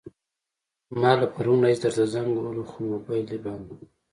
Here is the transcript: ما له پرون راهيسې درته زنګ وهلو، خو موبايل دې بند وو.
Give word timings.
ما 1.01 1.11
له 1.19 1.27
پرون 1.33 1.59
راهيسې 1.63 1.81
درته 1.83 2.03
زنګ 2.13 2.27
وهلو، 2.33 2.63
خو 2.69 2.77
موبايل 2.91 3.25
دې 3.29 3.37
بند 3.45 3.63
وو. 3.67 3.75